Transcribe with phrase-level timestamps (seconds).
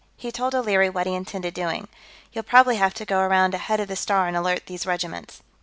[0.17, 1.87] He told O'Leary what he intended doing.
[2.33, 5.43] "You'll probably have to go around ahead of the Star and alert these regiments.